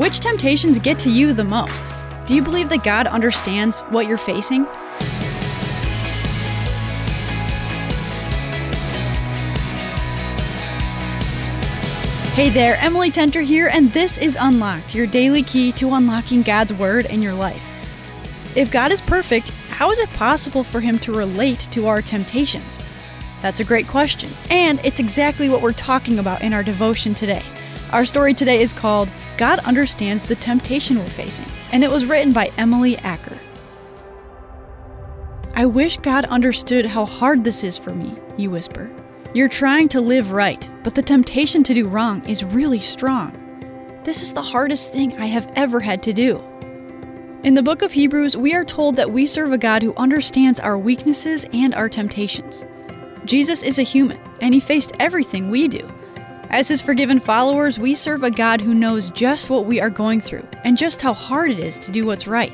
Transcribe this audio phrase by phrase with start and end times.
[0.00, 1.92] Which temptations get to you the most?
[2.24, 4.64] Do you believe that God understands what you're facing?
[12.32, 16.72] Hey there, Emily Tenter here, and this is Unlocked, your daily key to unlocking God's
[16.72, 17.62] Word in your life.
[18.56, 22.80] If God is perfect, how is it possible for Him to relate to our temptations?
[23.42, 27.42] That's a great question, and it's exactly what we're talking about in our devotion today.
[27.92, 32.30] Our story today is called God Understands the Temptation We're Facing, and it was written
[32.30, 33.38] by Emily Acker.
[35.54, 38.90] I wish God understood how hard this is for me, you whisper.
[39.32, 43.32] You're trying to live right, but the temptation to do wrong is really strong.
[44.04, 46.44] This is the hardest thing I have ever had to do.
[47.42, 50.60] In the book of Hebrews, we are told that we serve a God who understands
[50.60, 52.66] our weaknesses and our temptations.
[53.24, 55.90] Jesus is a human, and he faced everything we do.
[56.50, 60.20] As his forgiven followers, we serve a God who knows just what we are going
[60.20, 62.52] through and just how hard it is to do what's right.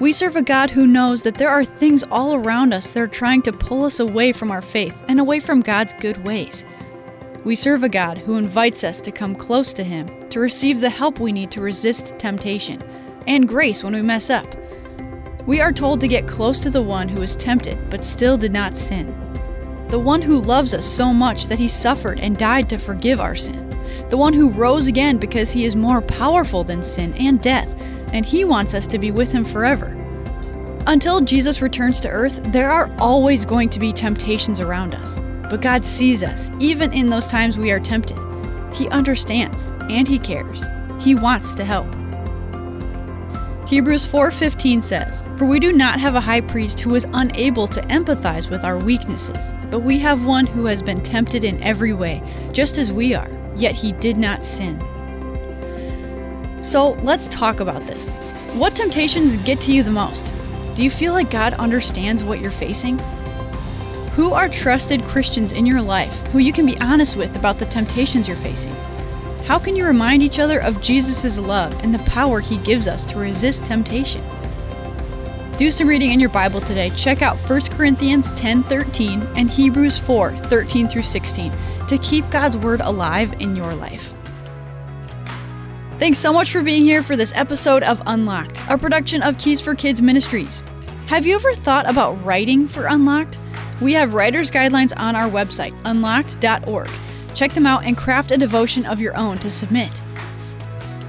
[0.00, 3.06] We serve a God who knows that there are things all around us that are
[3.06, 6.64] trying to pull us away from our faith and away from God's good ways.
[7.44, 10.90] We serve a God who invites us to come close to Him to receive the
[10.90, 12.82] help we need to resist temptation
[13.26, 14.46] and grace when we mess up.
[15.46, 18.52] We are told to get close to the one who was tempted but still did
[18.52, 19.25] not sin.
[19.88, 23.34] The one who loves us so much that he suffered and died to forgive our
[23.34, 23.70] sin.
[24.08, 27.74] The one who rose again because he is more powerful than sin and death
[28.12, 29.88] and He wants us to be with Him forever.
[30.86, 35.20] Until Jesus returns to earth, there are always going to be temptations around us.
[35.50, 38.18] But God sees us, even in those times we are tempted.
[38.72, 40.64] He understands and He cares.
[41.00, 41.92] He wants to help.
[43.66, 47.80] Hebrews 4:15 says, "For we do not have a high priest who is unable to
[47.88, 52.22] empathize with our weaknesses, but we have one who has been tempted in every way,
[52.52, 54.80] just as we are, yet he did not sin."
[56.62, 58.08] So let's talk about this.
[58.54, 60.32] What temptations get to you the most?
[60.76, 63.00] Do you feel like God understands what you're facing?
[64.14, 67.64] Who are trusted Christians in your life who you can be honest with about the
[67.64, 68.76] temptations you're facing?
[69.46, 73.04] How can you remind each other of Jesus' love and the power he gives us
[73.04, 74.20] to resist temptation?
[75.56, 76.90] Do some reading in your Bible today.
[76.96, 81.52] Check out 1 Corinthians 10:13 and Hebrews 4:13 through 16
[81.86, 84.14] to keep God's word alive in your life.
[86.00, 89.60] Thanks so much for being here for this episode of Unlocked, a production of Keys
[89.60, 90.64] for Kids Ministries.
[91.06, 93.38] Have you ever thought about writing for Unlocked?
[93.80, 96.90] We have writer's guidelines on our website, unlocked.org.
[97.36, 100.02] Check them out and craft a devotion of your own to submit.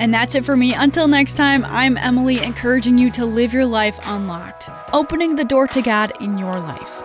[0.00, 0.74] And that's it for me.
[0.74, 5.68] Until next time, I'm Emily, encouraging you to live your life unlocked, opening the door
[5.68, 7.03] to God in your life.